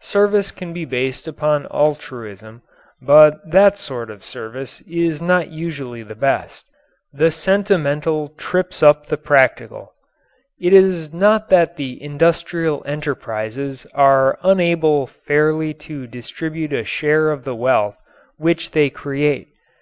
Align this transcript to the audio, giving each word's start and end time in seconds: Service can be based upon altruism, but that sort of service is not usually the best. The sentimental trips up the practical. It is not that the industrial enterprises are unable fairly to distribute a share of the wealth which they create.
Service 0.00 0.50
can 0.50 0.72
be 0.72 0.86
based 0.86 1.28
upon 1.28 1.66
altruism, 1.70 2.62
but 3.02 3.38
that 3.50 3.76
sort 3.76 4.10
of 4.10 4.24
service 4.24 4.80
is 4.88 5.20
not 5.20 5.50
usually 5.50 6.02
the 6.02 6.14
best. 6.14 6.64
The 7.12 7.30
sentimental 7.30 8.30
trips 8.38 8.82
up 8.82 9.08
the 9.08 9.18
practical. 9.18 9.92
It 10.58 10.72
is 10.72 11.12
not 11.12 11.50
that 11.50 11.76
the 11.76 12.02
industrial 12.02 12.82
enterprises 12.86 13.86
are 13.92 14.38
unable 14.42 15.06
fairly 15.06 15.74
to 15.84 16.06
distribute 16.06 16.72
a 16.72 16.86
share 16.86 17.30
of 17.30 17.44
the 17.44 17.54
wealth 17.54 17.98
which 18.38 18.70
they 18.70 18.88
create. 18.88 19.48